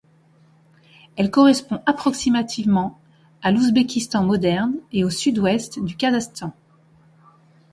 Elle 1.15 1.29
correspond 1.29 1.83
approximativement 1.85 2.99
à 3.43 3.51
l'Ouzbékistan 3.51 4.23
moderne 4.23 4.73
et 4.91 5.03
au 5.03 5.11
sud-ouest 5.11 5.77
du 5.77 5.95
Kazakhstan. 5.95 6.53